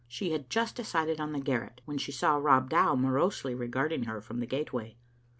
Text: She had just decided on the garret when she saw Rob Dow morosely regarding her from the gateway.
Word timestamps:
She 0.07 0.31
had 0.31 0.49
just 0.49 0.75
decided 0.77 1.21
on 1.21 1.31
the 1.31 1.39
garret 1.39 1.81
when 1.85 1.99
she 1.99 2.11
saw 2.11 2.37
Rob 2.37 2.71
Dow 2.71 2.95
morosely 2.95 3.53
regarding 3.53 4.05
her 4.05 4.19
from 4.19 4.39
the 4.39 4.47
gateway. 4.47 4.97